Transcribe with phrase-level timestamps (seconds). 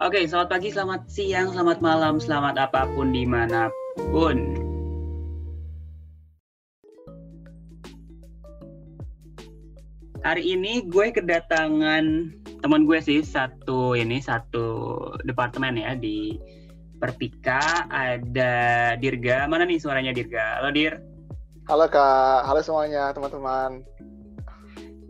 [0.00, 3.68] Oke, selamat pagi, selamat siang, selamat malam, selamat apa pun di mana
[4.08, 4.56] pun.
[10.24, 12.32] Hari ini gue kedatangan
[12.64, 14.96] teman gue sih satu ini satu
[15.28, 16.40] departemen ya di
[16.96, 19.44] Perpika ada Dirga.
[19.52, 20.64] Mana nih suaranya Dirga?
[20.64, 20.96] Halo Dir.
[21.68, 23.84] Halo Kak, halo semuanya teman-teman.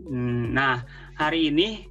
[0.03, 0.83] Hmm, nah,
[1.15, 1.87] hari ini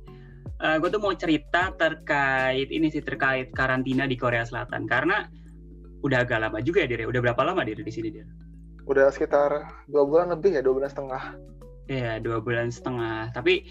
[0.61, 5.27] uh, gue tuh mau cerita terkait ini sih terkait karantina di Korea Selatan karena
[6.01, 7.09] udah agak lama juga ya Dir.
[7.09, 8.29] Udah berapa lama Dir di sini Dir?
[8.89, 11.23] Udah sekitar dua bulan lebih ya, dua bulan setengah.
[11.91, 13.35] Iya, dua bulan setengah.
[13.35, 13.67] Tapi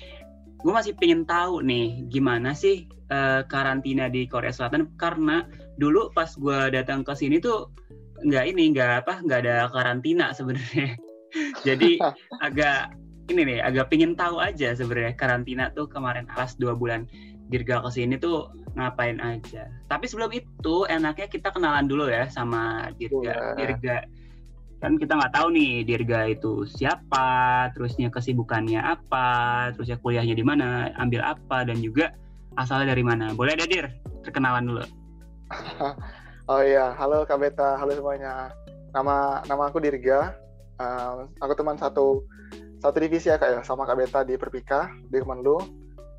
[0.59, 5.47] gue masih pengen tahu nih gimana sih uh, karantina di Korea Selatan karena
[5.80, 7.71] dulu pas gue datang ke sini tuh
[8.19, 10.99] nggak ini nggak apa nggak ada karantina sebenarnya.
[11.67, 11.97] Jadi
[12.45, 12.94] agak
[13.29, 17.05] ini nih agak pengen tahu aja sebenarnya karantina tuh kemarin alas dua bulan
[17.49, 19.65] Dirga ke sini tuh ngapain aja.
[19.89, 23.58] Tapi sebelum itu enaknya kita kenalan dulu ya sama Dirga.
[23.58, 23.97] Dirga
[24.80, 30.93] kan kita nggak tahu nih Dirga itu siapa, terusnya kesibukannya apa, terusnya kuliahnya di mana,
[30.95, 32.16] ambil apa dan juga
[32.55, 33.36] asalnya dari mana.
[33.36, 33.91] Boleh ada Dir,
[34.23, 34.83] perkenalan dulu.
[36.53, 38.55] oh iya, halo Kak Beta, halo semuanya.
[38.95, 40.38] Nama nama aku Dirga.
[40.80, 42.23] Uh, aku teman satu
[42.80, 45.59] satu divisi ya Kak ya, sama Kak Beta di Perpika di Kemenlu.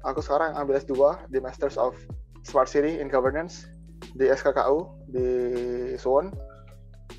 [0.05, 1.97] Aku sekarang ambil S2 di Masters of
[2.44, 3.69] Smart City in Governance
[4.17, 5.28] di SKKU di
[5.97, 6.33] Suwon.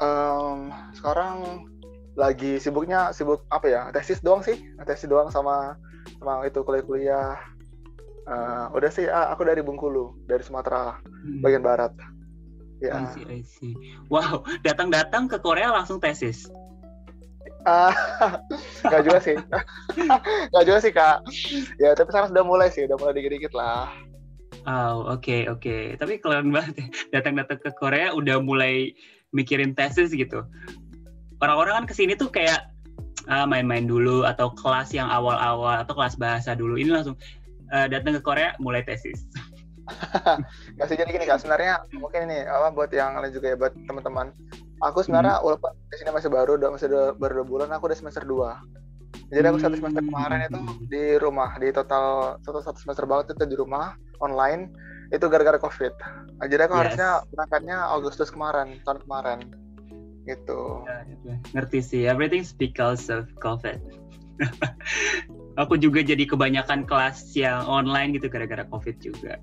[0.02, 1.66] Um, sekarang
[2.18, 3.82] lagi sibuknya sibuk apa ya?
[3.94, 4.58] Tesis doang sih.
[4.86, 5.78] Tesis doang sama
[6.22, 7.38] sama itu kuliah-kuliah.
[8.30, 11.42] Uh, udah sih uh, aku dari Bengkulu dari Sumatera hmm.
[11.42, 11.94] bagian barat.
[12.82, 12.98] Ya.
[12.98, 13.74] I see, I see.
[14.10, 16.50] wow datang-datang ke Korea langsung tesis
[18.88, 19.38] nggak juga sih
[20.52, 21.18] nggak juga sih kak
[21.78, 23.90] ya tapi sekarang sudah mulai sih udah mulai dikit-dikit lah
[24.62, 25.58] Oh, oke okay, oke.
[25.58, 25.84] Okay.
[25.98, 26.88] Tapi keren banget ya.
[27.18, 28.94] Datang-datang ke Korea udah mulai
[29.34, 30.44] mikirin tesis gitu
[31.42, 32.70] orang-orang kan ke sini tuh kayak
[33.28, 37.18] uh, main-main dulu atau kelas yang awal-awal atau kelas bahasa dulu ini langsung
[37.74, 39.26] uh, datang ke Korea mulai tesis
[40.78, 43.74] Gak sih jadi gini kak sebenarnya mungkin ini apa buat yang lain juga ya buat
[43.90, 44.32] teman-teman
[44.82, 45.46] aku sebenarnya hmm.
[45.46, 48.60] walaupun di sini masih baru udah masih dua, baru dua bulan aku udah semester dua
[49.32, 50.76] jadi aku satu semester kemarin itu hmm.
[50.92, 54.74] di rumah di total satu satu semester banget itu di rumah online
[55.12, 55.94] itu gara-gara covid
[56.48, 56.82] jadi aku yes.
[56.82, 59.40] harusnya berangkatnya Agustus kemarin tahun kemarin
[60.26, 63.82] gitu ya, ngerti sih everything because of covid
[65.62, 69.38] aku juga jadi kebanyakan kelas yang online gitu gara-gara covid juga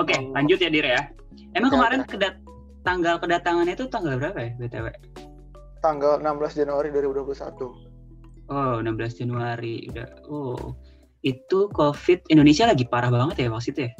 [0.00, 0.34] oke okay, oh.
[0.34, 1.02] lanjut ya Dire ya
[1.54, 2.06] emang ya, kemarin ya.
[2.08, 2.34] kedat
[2.88, 4.88] tanggal kedatangannya itu tanggal berapa ya btw
[5.84, 10.72] tanggal 16 Januari 2021 oh 16 Januari udah oh
[11.20, 13.92] itu covid Indonesia lagi parah banget ya waktu itu ya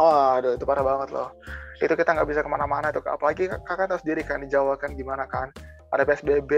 [0.00, 1.36] Oh, aduh itu parah banget loh.
[1.76, 3.04] Itu kita nggak bisa ke mana-mana tuh.
[3.04, 5.52] Apalagi kakak tahu sendiri kan di Jawa kan gimana kan.
[5.92, 6.52] Ada PSBB,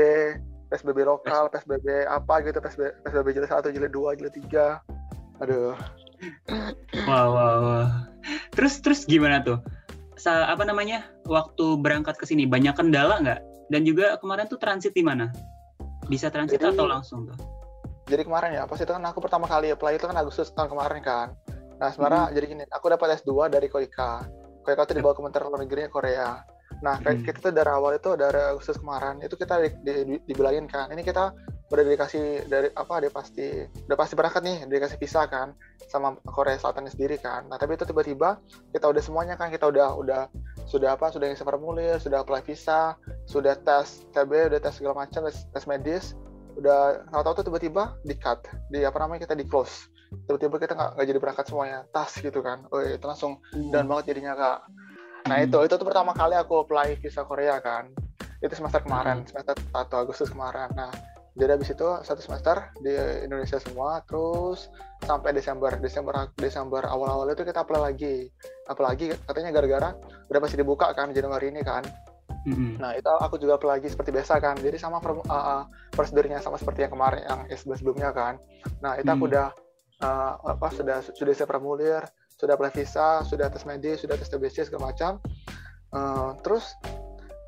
[0.71, 4.79] PSBB lokal, PSBB apa gitu, PSBB, PSBB jilid satu, jilid dua, jilid tiga.
[5.43, 5.75] Aduh.
[7.11, 7.87] Wow, wow, wow.
[8.55, 9.59] Terus terus gimana tuh?
[10.17, 11.07] Sa apa namanya?
[11.27, 13.41] Waktu berangkat ke sini banyak kendala nggak?
[13.73, 15.33] Dan juga kemarin tuh transit di mana?
[16.07, 17.39] Bisa transit jadi, atau langsung tuh?
[18.07, 21.01] Jadi kemarin ya, pas itu kan aku pertama kali apply itu kan Agustus tahun kemarin
[21.01, 21.33] kan
[21.79, 22.35] Nah, sebenarnya hmm.
[22.35, 24.23] jadi gini, aku dapat S2 dari Koika.
[24.63, 26.41] Koika itu dibawa Kementerian Luar Negeri Korea.
[26.83, 27.25] Nah, hmm.
[27.27, 30.91] kita tuh dari awal itu dari Agustus kemarin itu kita di, di, di, dibilangin kan,
[30.93, 31.33] ini kita
[31.73, 35.57] udah dikasih dari apa dia pasti udah pasti berangkat nih dikasih visa kan
[35.89, 37.49] sama Korea Selatan sendiri kan.
[37.49, 38.41] Nah, tapi itu tiba-tiba
[38.73, 40.23] kita udah semuanya kan kita udah udah
[40.69, 42.97] sudah apa sudah ngisi formulir, sudah apply visa,
[43.29, 46.17] sudah tes TB, udah tes segala macam, tes, tes medis,
[46.57, 49.93] udah tahu-tahu tuh tiba-tiba di cut, di apa namanya kita di close
[50.27, 53.75] tiba-tiba kita nggak nggak jadi berangkat semuanya tas gitu kan oh itu langsung hmm.
[53.75, 54.59] dan banget jadinya kak
[55.27, 55.47] nah hmm.
[55.51, 57.91] itu itu tuh pertama kali aku apply visa Korea kan
[58.39, 59.29] itu semester kemarin hmm.
[59.29, 60.93] semester satu Agustus kemarin nah
[61.34, 62.95] jadi habis itu satu semester di
[63.27, 64.71] Indonesia semua terus
[65.03, 68.31] sampai Desember Desember Desember awal-awal itu kita apply lagi
[68.71, 69.91] apalagi katanya gara-gara
[70.31, 71.83] udah pasti dibuka kan Januari ini kan
[72.45, 72.77] Mm-hmm.
[72.77, 74.60] Nah itu aku juga apply lagi seperti biasa kan.
[74.60, 75.63] Jadi sama uh, uh,
[75.97, 78.36] prosedurnya sama seperti yang kemarin yang sebelumnya kan.
[78.84, 79.31] Nah itu aku mm.
[79.33, 79.48] udah
[80.04, 82.04] uh, apa sudah sudah saya formulir,
[82.36, 85.25] sudah apply visa, sudah tes medis, sudah tes TBC segala macam.
[85.89, 86.77] Uh, terus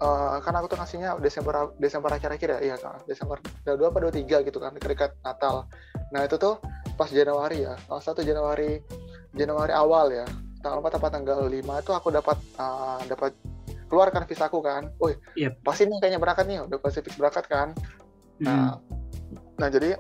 [0.01, 4.13] uh, kan aku tuh ngasihnya Desember Desember akhir-akhir ya, iya kan, Desember dua apa dua
[4.13, 5.69] tiga gitu kan, dekat Natal.
[6.13, 6.61] Nah itu tuh
[6.97, 8.81] pas Januari ya, tanggal satu Januari
[9.37, 10.27] Januari awal ya,
[10.61, 13.33] tanggal empat apa tanggal lima itu aku dapat uh, dapat
[13.87, 15.63] keluarkan visaku kan, woi, yep.
[15.63, 17.69] pasti nih kayaknya berangkat nih, udah pasti fix berangkat kan.
[18.43, 19.57] Nah, hmm.
[19.57, 19.97] nah jadi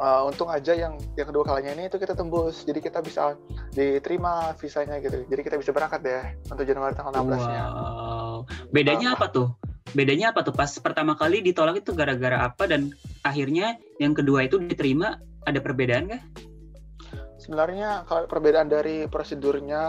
[0.00, 3.36] uh, untung aja yang yang kedua kalinya ini itu kita tembus jadi kita bisa
[3.76, 8.29] diterima visanya gitu jadi kita bisa berangkat deh untuk Januari tanggal 16 nya wow
[8.70, 9.30] bedanya apa?
[9.30, 9.48] tuh?
[9.92, 10.54] Bedanya apa tuh?
[10.54, 12.94] Pas pertama kali ditolak itu gara-gara apa dan
[13.26, 16.22] akhirnya yang kedua itu diterima ada perbedaan nggak?
[17.40, 19.82] Sebenarnya kalau perbedaan dari prosedurnya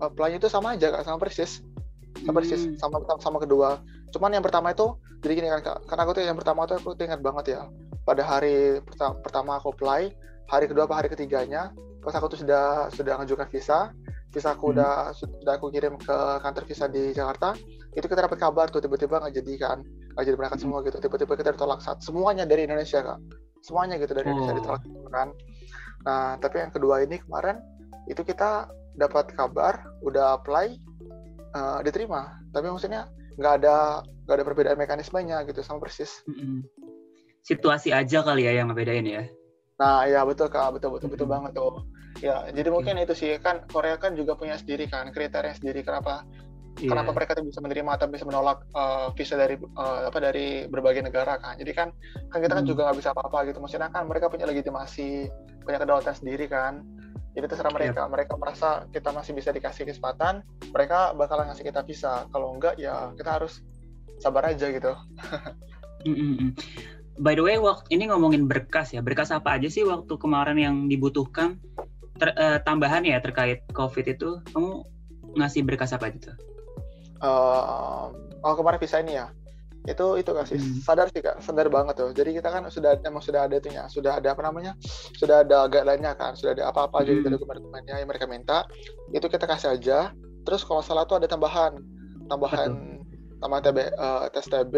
[0.00, 1.60] apply itu sama aja kak sama persis.
[2.24, 2.80] Sama persis hmm.
[2.80, 3.78] sama sama kedua.
[4.10, 6.96] Cuman yang pertama itu jadi gini kan kak karena aku tuh yang pertama tuh aku
[6.98, 7.62] ingat banget ya.
[8.04, 8.84] Pada hari
[9.24, 10.12] pertama, aku apply
[10.44, 11.72] hari kedua apa hari ketiganya
[12.04, 13.96] pas aku tuh sudah sudah mengajukan visa
[14.34, 14.74] visa aku hmm.
[14.74, 17.54] udah sudah aku kirim ke kantor visa di Jakarta
[17.94, 19.78] itu kita dapat kabar tuh tiba-tiba nggak jadi kan
[20.18, 20.66] nggak jadi berangkat hmm.
[20.66, 20.96] semua gitu.
[20.98, 23.18] Tiba-tiba kita ditolak saat semuanya dari Indonesia kak.
[23.62, 24.30] Semuanya gitu dari oh.
[24.34, 24.82] Indonesia ditolak
[25.14, 25.28] kan.
[26.02, 27.62] Nah tapi yang kedua ini kemarin
[28.10, 28.66] itu kita
[28.98, 30.74] dapat kabar udah apply
[31.54, 32.34] uh, diterima.
[32.50, 33.06] Tapi maksudnya
[33.38, 36.26] nggak ada nggak ada perbedaan mekanismenya gitu sama persis.
[37.46, 39.22] Situasi aja kali ya yang ngebedain ya.
[39.78, 40.74] Nah ya betul kak.
[40.74, 44.54] Betul betul betul banget tuh ya jadi mungkin itu sih kan Korea kan juga punya
[44.54, 46.22] sendiri kan kriteria sendiri kenapa
[46.78, 46.90] yeah.
[46.94, 51.02] kenapa mereka tuh bisa menerima atau bisa menolak uh, visa dari uh, apa dari berbagai
[51.02, 51.88] negara kan jadi kan
[52.30, 52.70] kan kita kan hmm.
[52.70, 55.26] juga nggak bisa apa-apa gitu maksudnya kan mereka punya legitimasi
[55.66, 56.86] punya kedaulatan sendiri kan
[57.34, 58.06] jadi terserah mereka.
[58.06, 58.10] Yep.
[58.14, 62.30] Mereka merasa kita masih bisa dikasih kesempatan, mereka bakalan ngasih kita visa.
[62.30, 63.58] Kalau enggak ya kita harus
[64.22, 64.94] sabar aja gitu.
[67.24, 69.02] By the way, waktu ini ngomongin berkas ya.
[69.02, 71.58] Berkas apa aja sih waktu kemarin yang dibutuhkan
[72.18, 74.38] ter, uh, tambahan ya terkait COVID itu?
[74.54, 74.84] Kamu
[75.38, 76.34] ngasih berkas apa tuh?
[77.22, 78.10] Uh,
[78.44, 79.30] oh kemarin visa ini ya?
[79.84, 80.80] Itu itu kasih hmm.
[80.80, 81.44] sadar sih kak.
[81.44, 82.10] Sadar banget tuh.
[82.16, 84.72] Jadi kita kan sudah emang sudah ada itunya sudah ada apa namanya?
[85.16, 86.32] Sudah ada guideline-nya kan.
[86.38, 87.20] Sudah ada apa-apa aja hmm.
[87.20, 88.64] dari dokumen-dokumennya yang mereka minta.
[89.12, 90.16] Itu kita kasih aja.
[90.44, 91.76] Terus kalau salah tuh ada tambahan.
[92.24, 93.00] Tambahan
[93.44, 94.74] sama TB uh, tes TB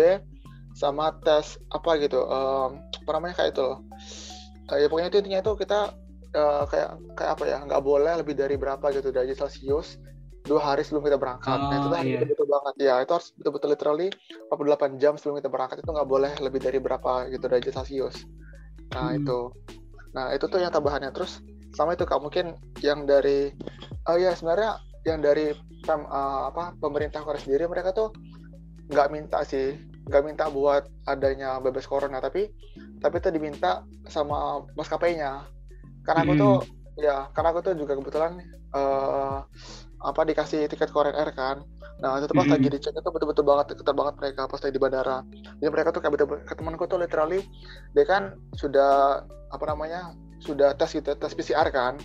[0.74, 2.26] sama tes apa gitu.
[2.26, 3.78] Um, apa namanya kayak itu loh.
[4.66, 5.94] Uh, ya pokoknya itu intinya itu kita
[6.36, 9.96] uh, kayak kayak apa ya nggak boleh lebih dari berapa gitu derajat celcius
[10.46, 11.58] dua hari sebelum kita berangkat.
[11.58, 12.18] Oh, nah, itu tuh iya.
[12.22, 12.74] betul-betul banget.
[12.78, 14.08] Ya, itu harus betul-betul literally
[14.48, 18.16] 48 jam sebelum kita berangkat itu nggak boleh lebih dari berapa gitu derajat Celcius.
[18.94, 19.18] Nah, hmm.
[19.20, 19.38] itu.
[20.14, 21.10] Nah, itu tuh yang tambahannya.
[21.10, 21.42] Terus
[21.74, 23.52] sama itu Kak, mungkin yang dari
[24.06, 25.52] oh ya sebenarnya yang dari
[25.82, 28.14] pem, uh, apa pemerintah Korea sendiri mereka tuh
[28.86, 29.74] nggak minta sih,
[30.06, 32.48] nggak minta buat adanya bebas corona, tapi
[33.02, 35.42] tapi itu diminta sama maskapainya.
[36.06, 36.42] Karena aku hmm.
[36.42, 36.56] tuh
[36.96, 38.38] ya, karena aku tuh juga kebetulan
[38.72, 39.42] uh,
[40.02, 41.64] apa dikasih tiket Korean Air kan
[41.96, 42.52] nah itu pas -hmm.
[42.52, 45.18] lagi dicek itu betul-betul banget ketat banget mereka pas lagi di bandara
[45.64, 47.40] jadi mereka tuh kayak betul temanku tuh literally
[47.96, 50.12] dia kan sudah apa namanya
[50.44, 51.96] sudah tes gitu tes PCR kan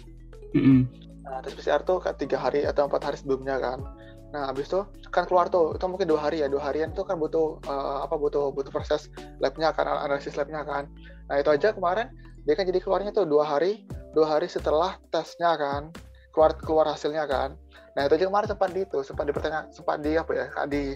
[0.55, 0.79] mm -hmm.
[1.27, 3.83] nah, tes PCR tuh kan tiga hari atau empat hari sebelumnya kan
[4.31, 4.79] nah habis itu
[5.11, 8.15] kan keluar tuh itu mungkin dua hari ya dua harian tuh kan butuh uh, apa
[8.15, 9.11] butuh butuh proses
[9.43, 10.87] labnya kan analisis labnya kan
[11.27, 12.07] nah itu aja kemarin
[12.45, 15.93] dia kan jadi keluarnya tuh dua hari dua hari setelah tesnya kan
[16.31, 17.55] keluar keluar hasilnya kan
[17.91, 20.95] Nah itu aja kemarin sempat di itu, sempat dipertanya, sempat di apa ya, di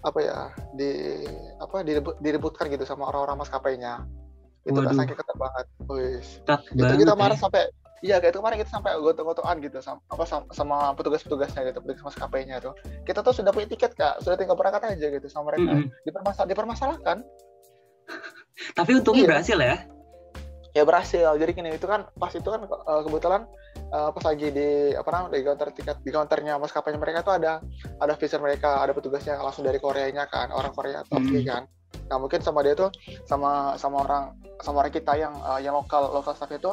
[0.00, 0.38] apa ya,
[0.72, 0.92] di
[1.60, 4.08] apa direbut, direbutkan gitu sama orang-orang maskapainya.
[4.64, 6.40] Itu kan saking ketat banget, wis.
[6.72, 7.42] Itu kita kemarin ya.
[7.44, 7.62] sampai
[8.00, 12.00] Iya, kayak itu kemarin kita sampai goto-gotoan gitu sama apa sama, sama petugas-petugasnya gitu, petugas
[12.08, 12.72] maskapainya tuh.
[13.04, 15.68] Kita tuh sudah punya tiket kak, sudah tinggal berangkat aja gitu sama mereka.
[15.68, 16.08] Mm -hmm.
[16.08, 17.20] Dipermasal dipermasalahkan.
[18.72, 19.30] Tapi untungnya iya.
[19.36, 19.76] berhasil ya?
[20.70, 21.26] Ya berhasil.
[21.34, 23.42] Jadi gini itu kan pas itu kan eh, kebetulan
[23.90, 27.58] uh, pas lagi di apa namanya di counter tiket di counternya maskapainya mereka tuh ada
[27.98, 31.42] ada visor mereka ada petugasnya langsung dari Koreanya kan orang Korea top hmm.
[31.46, 31.62] kan.
[32.10, 32.90] Nah mungkin sama dia tuh
[33.26, 34.24] sama sama orang
[34.62, 36.70] sama orang kita yang uh, yang lokal lokal staff itu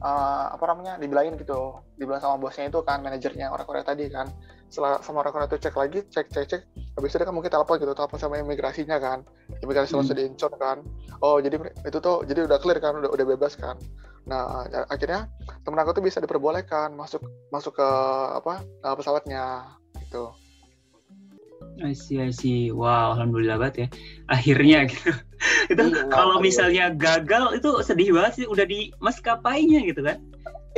[0.00, 1.80] uh, apa namanya dibilangin gitu.
[1.96, 4.28] Dibilang sama bosnya itu kan manajernya orang Korea tadi kan.
[4.68, 6.62] Setelah sama orang Korea itu cek lagi cek cek cek.
[7.00, 9.24] Habis itu dia kan mungkin telepon gitu telepon sama imigrasinya kan
[9.64, 9.98] imigrasi hmm.
[10.02, 10.78] langsung diincon kan
[11.22, 13.78] oh jadi itu tuh jadi udah clear kan udah udah bebas kan
[14.28, 15.24] Nah, akhirnya
[15.64, 17.88] temen aku tuh bisa diperbolehkan masuk masuk ke
[18.36, 19.72] apa uh, pesawatnya
[20.04, 20.36] gitu.
[21.80, 22.68] I see, I see.
[22.68, 23.88] Wow, alhamdulillah banget ya.
[24.28, 25.16] Akhirnya gitu.
[25.72, 30.20] itu iya, kalau misalnya gagal itu sedih banget sih udah di maskapainya gitu kan.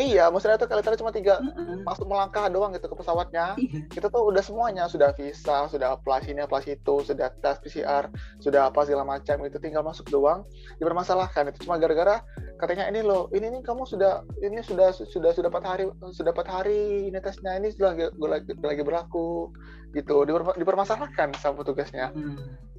[0.00, 1.84] Iya, maksudnya tuh kalian cuma tiga uh-uh.
[1.84, 3.52] masuk melangkah doang gitu ke pesawatnya.
[3.60, 3.84] Iya.
[3.92, 8.08] Kita tuh udah semuanya, sudah visa, sudah apply sini, apply situ, sudah tes PCR,
[8.40, 10.48] sudah apa segala macam itu tinggal masuk doang.
[10.80, 12.24] Dipermasalahkan itu cuma gara-gara
[12.56, 15.84] katanya ini loh, ini nih kamu sudah ini sudah sudah sudah empat hari
[16.16, 19.52] sudah empat hari ini tesnya ini sudah lagi, lagi berlaku
[19.92, 22.08] gitu Diper, dipermasalahkan sama petugasnya.
[22.16, 22.70] Hmm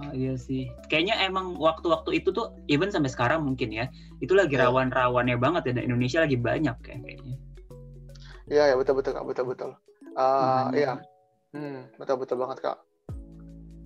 [0.00, 0.72] Oh, iya sih.
[0.88, 3.92] Kayaknya emang waktu-waktu itu tuh even sampai sekarang mungkin ya.
[4.24, 4.68] Itu lagi iya.
[4.68, 7.36] rawan-rawannya banget ya dan Indonesia lagi banyak kayak kayaknya.
[8.50, 9.70] Iya ya betul betul Kak, betul betul.
[10.16, 10.98] Uh, iya.
[11.52, 12.78] Hmm, betul betul banget Kak.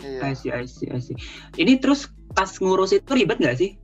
[0.04, 0.20] Iya.
[0.22, 1.18] I see, I see, I see.
[1.58, 2.06] Ini terus
[2.36, 3.74] pas ngurus itu ribet nggak sih?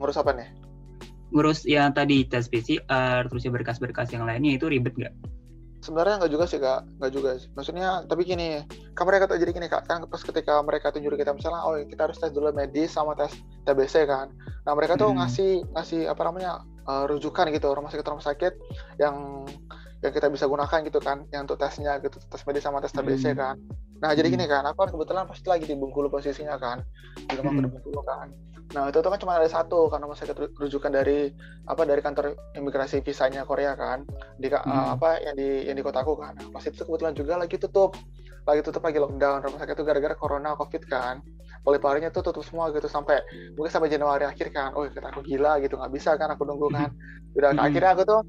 [0.00, 0.48] ngurus apa nih
[1.30, 5.14] ngurus yang tadi tes PCR terus ya berkas-berkas yang lainnya itu ribet nggak
[5.80, 6.80] sebenarnya nggak juga sih kak.
[7.00, 7.48] Nggak juga sih.
[7.52, 8.64] Maksudnya tapi gini
[8.96, 9.88] kan mereka tuh jadi gini kak.
[9.88, 13.32] Kan pas ketika mereka tunjuk kita misalnya oh kita harus tes dulu medis sama tes
[13.64, 14.32] TBC kan.
[14.64, 15.18] Nah mereka tuh hmm.
[15.24, 18.52] ngasih ngasih apa namanya uh, rujukan gitu rumah sakit rumah sakit
[19.00, 19.44] yang
[20.00, 23.32] yang kita bisa gunakan gitu kan yang untuk tesnya gitu tes medis sama tes TBC
[23.32, 23.38] hmm.
[23.38, 23.56] kan
[24.00, 24.52] nah jadi gini hmm.
[24.52, 26.80] kan aku kan kebetulan pasti lagi di Bengkulu posisinya kan
[27.16, 27.68] di rumah hmm.
[27.68, 28.32] Bengkulu kan
[28.70, 31.34] nah itu tuh kan cuma ada satu karena sakit rujukan dari
[31.66, 34.06] apa dari kantor imigrasi visanya Korea kan
[34.38, 34.62] di hmm.
[34.62, 37.98] uh, apa yang di yang di kotaku kan nah, pas itu kebetulan juga lagi tutup
[38.48, 41.20] lagi tutup lagi lockdown rumah sakit itu gara-gara corona covid kan
[41.60, 43.20] poliparinya tuh tutup semua gitu sampai
[43.52, 46.72] mungkin sampai Januari akhir kan oh kita aku gila gitu nggak bisa kan aku nunggu
[46.72, 46.88] kan
[47.36, 47.62] udah hmm.
[47.62, 48.20] akhirnya aku tuh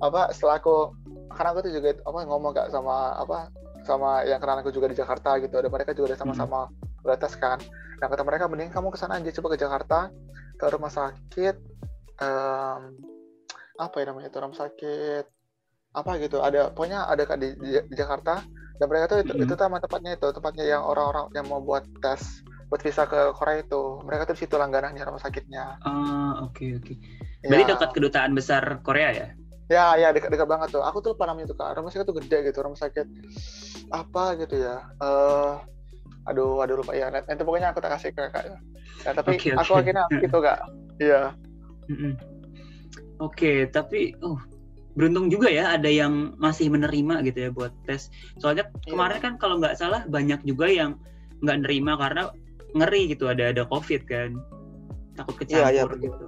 [0.00, 0.96] apa setelah aku
[1.30, 3.52] karena aku tuh juga apa ngomong gak sama apa
[3.84, 7.16] sama yang kenal aku juga di Jakarta gitu dan mereka juga udah sama-sama hmm.
[7.16, 7.58] tes kan
[8.00, 9.98] nah kata mereka mending kamu ke sana aja coba ke Jakarta
[10.56, 11.56] ke rumah sakit
[12.20, 12.80] um,
[13.80, 15.24] apa ya namanya itu rumah sakit
[15.90, 18.44] apa gitu ada pokoknya ada di, di, di Jakarta
[18.80, 19.46] dan mereka tuh itu, mm -hmm.
[19.48, 23.66] itu sama tempatnya itu tempatnya yang orang-orang yang mau buat tes buat visa ke Korea
[23.66, 26.96] itu mereka tuh di situ langganannya rumah sakitnya ah oke okay, oke okay.
[27.42, 27.70] berarti ya.
[27.74, 29.28] dekat kedutaan besar Korea ya
[29.70, 32.38] ya ya dekat-dekat banget tuh aku tuh lupa namanya tuh kak rumah sakit tuh gede
[32.50, 33.06] gitu rumah sakit
[33.94, 35.62] apa gitu ya uh,
[36.26, 38.44] aduh aduh lupa ya nanti pokoknya aku tak kasih ke kak
[39.06, 39.62] ya, tapi okay, okay.
[39.62, 40.58] aku akhirnya gitu kak
[40.98, 41.30] iya
[41.86, 42.12] mm -mm.
[43.22, 44.42] oke okay, tapi oh
[44.98, 48.10] beruntung juga ya ada yang masih menerima gitu ya buat tes.
[48.42, 48.90] Soalnya yeah.
[48.90, 50.98] kemarin kan kalau nggak salah banyak juga yang
[51.40, 52.28] nggak nerima karena
[52.74, 54.34] ngeri gitu ada ada covid kan
[55.14, 56.26] takut kecampur yeah, yeah, gitu.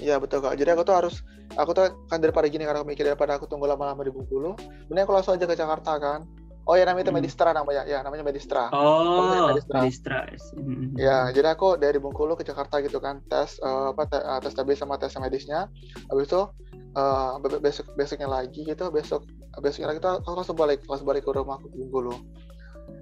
[0.00, 0.60] Iya betul kak.
[0.60, 1.14] Jadi aku tuh harus,
[1.56, 4.56] aku tuh kan daripada gini karena aku mikir daripada aku tunggu lama-lama di Bengkulu,
[4.92, 6.28] mending aku langsung aja ke Jakarta kan.
[6.64, 7.20] Oh ya namanya itu hmm.
[7.20, 8.72] Medistra namanya, ya namanya Medistra.
[8.72, 9.84] Oh, Medistra.
[9.84, 10.18] Medistra.
[10.56, 10.96] Hmm.
[10.96, 14.56] Ya, jadi aku dari Bengkulu ke Jakarta gitu kan, tes uh, apa te, uh, tes
[14.56, 15.68] TB sama tes medisnya.
[16.08, 16.40] Habis itu
[16.96, 19.26] uh, besok besoknya lagi gitu besok
[19.60, 22.14] besoknya lagi tuh aku langsung balik langsung balik ke rumah aku Bengkulu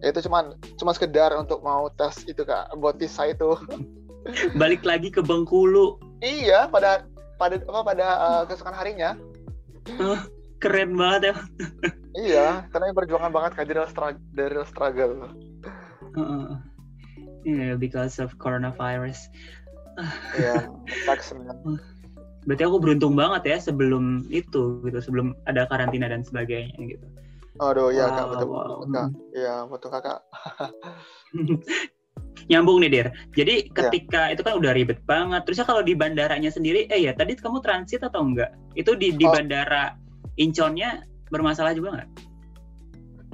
[0.00, 3.56] ya, itu cuman cuma sekedar untuk mau tes itu kak buat visa itu
[4.60, 7.04] balik lagi ke Bengkulu iya pada
[7.36, 9.18] pada apa pada uh, keesokan harinya.
[9.98, 10.22] Oh,
[10.62, 11.36] keren banget ya.
[12.12, 15.14] Iya karena perjuangan banget kak dari struggle dari struggle.
[16.14, 16.62] Uh,
[17.42, 19.26] yeah, because of coronavirus.
[20.38, 20.70] Iya
[21.42, 21.76] man
[22.42, 27.06] berarti aku beruntung banget ya sebelum itu gitu sebelum ada karantina dan sebagainya gitu.
[27.62, 28.82] Aduh ya wow, kak betul wow.
[28.90, 29.08] kak.
[29.36, 30.18] iya betul kakak
[32.52, 33.72] nyambung nih dir jadi iya.
[33.72, 34.32] ketika ya.
[34.36, 38.04] itu kan udah ribet banget terusnya kalau di bandaranya sendiri eh ya tadi kamu transit
[38.04, 39.32] atau enggak itu di di oh.
[39.32, 39.96] bandara
[40.36, 42.08] Incheonnya bermasalah juga nggak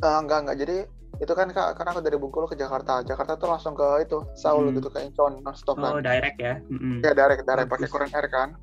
[0.06, 0.76] uh, enggak enggak jadi
[1.18, 4.70] itu kan kak karena aku dari Bengkulu ke Jakarta Jakarta tuh langsung ke itu Seoul
[4.70, 4.78] hmm.
[4.78, 6.96] gitu ke Incheon nonstop kan oh direct ya mm -hmm.
[7.02, 8.54] ya direct direct pakai Korean Air kan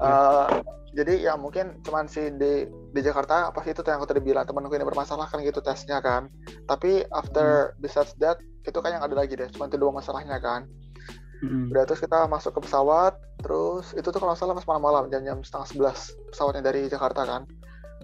[0.00, 4.22] Uh, jadi ya mungkin cuman si di di Jakarta apa sih itu yang aku tadi
[4.22, 6.26] bilang temanku ini bermasalah kan gitu tesnya kan
[6.66, 7.78] tapi after hmm.
[7.78, 10.66] besides that itu kan yang ada lagi deh cuma itu dua masalahnya kan
[11.46, 11.70] hmm.
[11.70, 15.68] udah terus kita masuk ke pesawat terus itu tuh kalau salah pas malam-malam jam-jam setengah
[15.70, 15.98] sebelas
[16.34, 17.42] pesawatnya dari Jakarta kan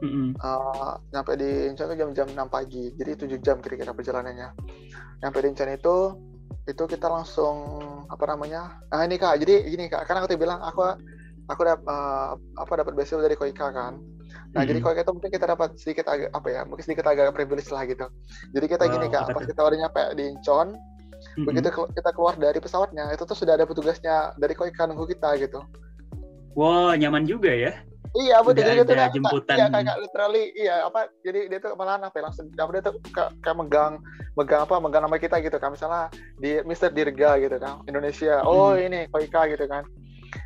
[0.01, 0.41] mm-hmm.
[0.41, 4.49] uh, nyampe di Incheon itu jam-jam 6 pagi jadi 7 jam kira-kira perjalanannya
[5.21, 5.97] nyampe di Incheon itu
[6.67, 7.79] itu kita langsung
[8.09, 10.83] apa namanya nah ini kak jadi gini kak karena aku tuh bilang aku
[11.47, 13.99] aku dapat uh, apa dapat beasiswa dari Koika kan
[14.53, 14.69] nah hmm.
[14.71, 17.87] jadi Koika itu mungkin kita dapat sedikit agak apa ya mungkin sedikit agak privilege lah
[17.87, 18.07] gitu
[18.53, 20.69] jadi kita oh, gini kak pas kita udah nyampe di Incheon
[21.39, 21.47] hmm.
[21.47, 25.63] begitu kita keluar dari pesawatnya itu tuh sudah ada petugasnya dari Koika nunggu kita gitu
[26.59, 27.75] wow nyaman juga ya
[28.17, 28.65] Iya, betul.
[28.65, 29.57] Jadi itu kan, jemputan.
[29.61, 31.13] Iya, kayak literally, iya apa?
[31.21, 33.93] Jadi dia tuh malah apa ya, langsung apa dia tuh kayak, kayak megang,
[34.41, 34.75] megang apa?
[34.81, 35.77] Megang nama kita gitu kan.
[35.77, 36.09] Misalnya
[36.41, 38.41] di Mister Dirga gitu kan, Indonesia.
[38.49, 38.87] Oh hmm.
[38.89, 39.85] ini Koika gitu kan.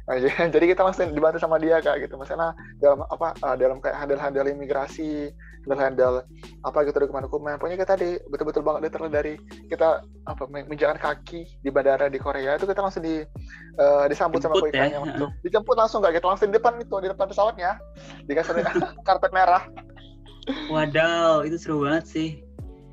[0.09, 0.17] Nah,
[0.55, 2.15] jadi kita langsung dibantu sama dia kak gitu.
[2.19, 5.31] Misalnya dalam apa uh, dalam kayak handle-handle imigrasi
[5.65, 6.25] handle-handle
[6.65, 7.61] apa gitu dokumen-dokumen.
[7.61, 9.35] Pokoknya kita di betul-betul banget detail dari
[9.69, 13.23] kita apa menjalan kaki di bandara di Korea itu kita langsung di
[13.81, 15.01] uh, disambut Jemput sama koikanya ya.
[15.05, 16.27] langsung dijemput langsung kak gitu.
[16.27, 17.77] Langsung di depan itu di depan pesawatnya.
[18.25, 18.65] Dikasih
[19.07, 19.65] karpet merah.
[20.73, 22.29] Wadaw, itu seru banget sih.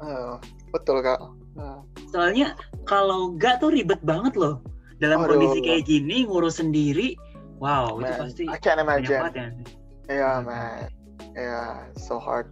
[0.03, 0.37] Uh,
[0.75, 1.17] betul kak.
[1.57, 1.81] Uh.
[2.11, 2.53] Soalnya
[2.85, 4.61] kalau enggak tuh ribet banget loh
[4.97, 5.37] dalam Aduh.
[5.37, 7.17] kondisi kayak gini ngurus sendiri
[7.61, 9.49] wow man, itu pasti I can't imagine ya
[10.09, 10.89] yeah man
[11.37, 12.49] yeah so hard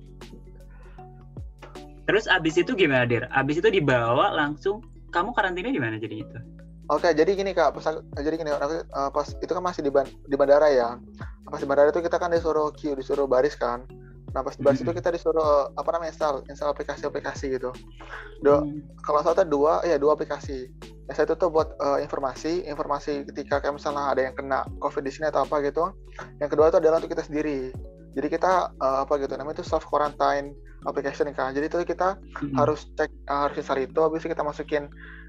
[2.05, 6.39] terus abis itu gimana dir abis itu dibawa langsung kamu karantina di mana jadi itu
[6.85, 10.05] Oke, jadi gini kak, pas jadi gini, aku, uh, pas itu kan masih di, ban,
[10.05, 11.01] di bandara ya.
[11.49, 13.89] Pas di bandara itu kita kan disuruh queue, disuruh baris kan.
[14.37, 14.93] Nah pas di baris mm -hmm.
[14.93, 17.73] itu kita disuruh apa namanya install, install aplikasi-aplikasi gitu.
[18.45, 19.01] Do, mm.
[19.01, 20.69] Kalau salah dua, ya dua aplikasi
[21.05, 25.29] S1 tuh buat uh, informasi, informasi ketika kayak misalnya ada yang kena COVID di sini
[25.29, 25.93] atau apa gitu.
[26.41, 27.69] Yang kedua itu adalah untuk kita sendiri.
[28.15, 30.57] Jadi kita uh, apa gitu namanya itu self quarantine
[30.87, 31.53] application kan.
[31.53, 32.57] Jadi itu kita hmm.
[32.57, 34.83] harus cek uh, harus install itu, habis itu kita masukin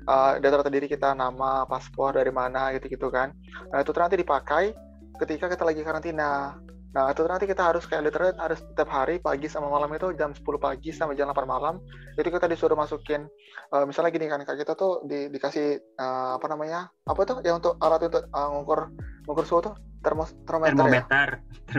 [0.08, 3.36] uh, data-data diri kita, nama, paspor dari mana gitu-gitu kan.
[3.68, 4.72] Nah itu nanti dipakai
[5.20, 6.56] ketika kita lagi karantina.
[6.94, 10.32] Nah, itu nanti kita harus kayak literal harus setiap hari pagi sama malam itu jam
[10.32, 11.82] 10 pagi sampai jam 8 malam
[12.16, 13.28] itu kita disuruh masukin
[13.74, 16.88] uh, misalnya gini kan kayak kita tuh di, dikasih uh, apa namanya?
[17.04, 18.80] Apa tuh yang untuk alat untuk uh, ngukur
[19.28, 20.76] ngukur suhu tuh termos termometer.
[20.76, 21.28] Termometer.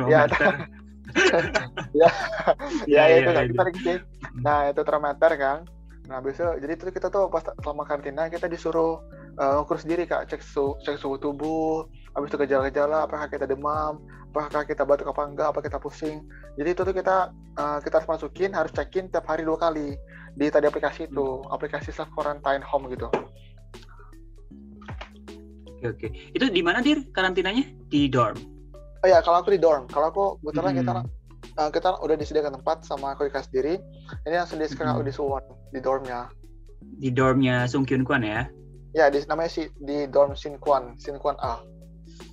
[0.07, 0.27] Ya?
[0.29, 0.53] Termometer.
[1.95, 2.03] Ya.
[2.03, 2.09] ya,
[2.99, 3.97] ya, ya, itu kan kita dikasih.
[4.43, 5.57] Nah, itu termometer kan.
[6.07, 9.03] Nah, besok jadi itu kita tuh pas selama karantina kita disuruh
[9.39, 13.99] uh, ngukur sendiri Kak, cek suhu cek suhu tubuh, habis itu gejala-gejala apakah kita demam
[14.37, 15.47] apakah kita batuk apa enggak?
[15.49, 16.21] Apa kita pusing?
[16.55, 19.97] Jadi itu tuh kita uh, kita harus masukin harus cekin tiap hari dua kali
[20.37, 21.49] di tadi aplikasi itu hmm.
[21.49, 23.09] aplikasi self quarantine home gitu.
[25.77, 26.07] Oke oke.
[26.33, 27.65] Itu di mana dir karantinanya?
[27.89, 28.37] Di dorm?
[29.05, 29.89] Oh ya kalau aku di dorm.
[29.89, 30.79] Kalau aku kebetulan hmm.
[30.81, 30.93] kita
[31.57, 33.73] uh, kita udah disediakan tempat sama aku dikasih diri
[34.25, 35.05] ini yang sendiri sekarang hmm.
[35.05, 36.29] di Suwon di dormnya.
[36.97, 38.49] Di dormnya Sung Kyun Kwan ya?
[38.97, 41.61] Ya di namanya si di dorm Sin Kwan Sin Kwan A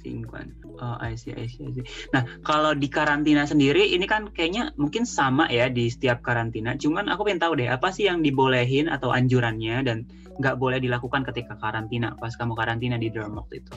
[0.04, 0.52] Singkuan.
[0.80, 1.86] Oh, I see, I see, I see.
[2.12, 6.76] Nah, kalau di karantina sendiri, ini kan kayaknya mungkin sama ya di setiap karantina.
[6.76, 9.98] Cuman aku pengen tahu deh, apa sih yang dibolehin atau anjurannya dan
[10.40, 13.72] nggak boleh dilakukan ketika karantina, pas kamu karantina di dorm waktu itu?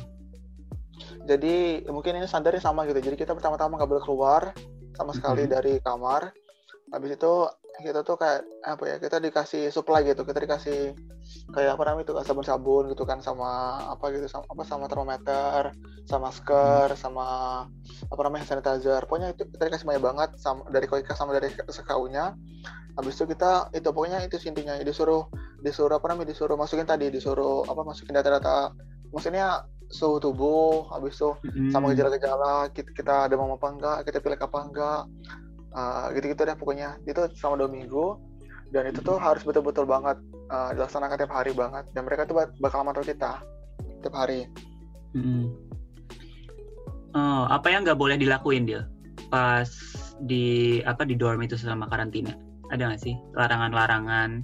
[1.27, 2.97] Jadi, mungkin ini standarnya sama gitu.
[2.99, 4.41] Jadi, kita pertama-tama nggak boleh keluar
[4.97, 5.55] sama sekali mm -hmm.
[5.59, 6.46] dari kamar.
[6.93, 7.33] Habis itu
[7.77, 10.23] kita tuh kayak apa ya kita dikasih supply gitu.
[10.23, 10.97] Kita dikasih
[11.51, 15.61] kayak apa namanya itu sabun-sabun gitu kan sama apa gitu sama apa sama termometer
[16.07, 17.27] sama masker sama
[18.09, 19.03] apa namanya sanitizer.
[19.05, 22.33] Pokoknya itu kita dikasih banyak banget sama dari Koika sama dari SKU-nya
[22.97, 24.79] habis itu kita itu pokoknya itu intinya.
[24.81, 25.29] Disuruh
[25.61, 28.73] disuruh apa namanya disuruh masukin tadi disuruh apa masukin data-data.
[29.13, 31.71] Maksudnya suhu tubuh habis itu hmm.
[31.71, 35.01] sama gejala-gejala kita, kita demam apa enggak kita pilih apa enggak
[35.77, 38.05] uh, gitu-gitu deh pokoknya itu selama dua minggu
[38.73, 40.17] dan itu tuh harus betul-betul banget
[40.51, 43.39] uh, dilaksanakan tiap hari banget dan mereka tuh bakal mantau kita
[44.03, 44.49] tiap hari.
[45.15, 45.53] Hmm.
[47.15, 48.83] Oh, apa yang nggak boleh dilakuin dia
[49.31, 49.67] pas
[50.27, 52.35] di apa di dorm itu selama karantina?
[52.67, 54.43] Ada nggak sih larangan-larangan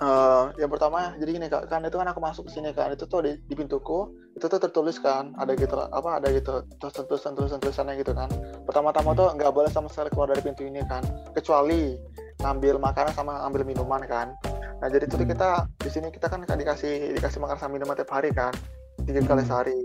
[0.00, 3.04] Uh, yang pertama jadi gini kak kan itu kan aku masuk ke sini kan itu
[3.04, 7.32] tuh di, di pintuku itu tuh tertulis kan ada gitu apa ada gitu tulisan tulisan
[7.36, 8.32] tulisan tulisannya gitu kan.
[8.64, 11.04] Pertama-tama tuh nggak boleh sama sekali keluar dari pintu ini kan
[11.36, 12.00] kecuali
[12.40, 14.32] ngambil makanan sama ambil minuman kan.
[14.80, 18.32] Nah jadi itu kita di sini kita kan dikasih dikasih makan sama minuman tiap hari
[18.32, 18.56] kan
[19.04, 19.84] tiga kali sehari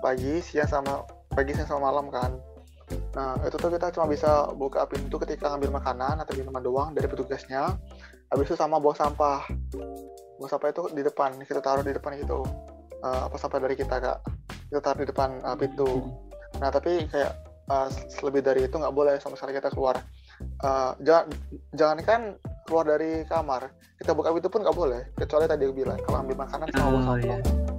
[0.00, 1.04] pagi siang sama
[1.36, 2.32] pagi siang sama malam kan.
[3.12, 7.06] Nah itu tuh kita cuma bisa buka pintu ketika ngambil makanan atau minuman doang dari
[7.12, 7.76] petugasnya
[8.30, 9.42] habis itu sama bawa sampah.
[10.38, 12.46] Bawa sampah itu di depan kita taruh di depan gitu
[13.02, 14.18] uh, apa sampah dari kita kak?
[14.70, 16.08] Kita taruh di depan uh, pintu.
[16.62, 17.34] Nah tapi kayak
[17.68, 17.90] uh,
[18.22, 19.98] lebih dari itu nggak boleh sama sekali kita keluar.
[20.64, 21.26] Uh, jangan
[21.76, 22.20] jangan kan
[22.64, 23.74] keluar dari kamar.
[24.00, 26.96] Kita buka pintu pun nggak boleh kecuali tadi aku bilang kalau ambil makanan sama bawa
[26.96, 27.18] oh, sampah.
[27.26, 27.69] iya.